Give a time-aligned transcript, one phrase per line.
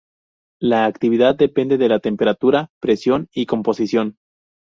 [0.59, 4.17] La actividad depende de la temperatura, presión y composición.